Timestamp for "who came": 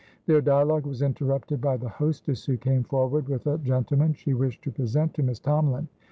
2.45-2.83